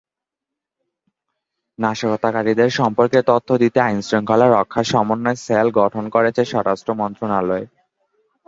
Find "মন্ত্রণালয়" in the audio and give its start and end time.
6.93-7.65